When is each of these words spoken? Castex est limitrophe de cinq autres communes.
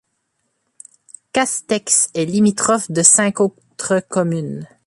Castex 1.31 2.09
est 2.15 2.25
limitrophe 2.25 2.89
de 2.89 3.03
cinq 3.03 3.39
autres 3.39 3.99
communes. 4.09 4.67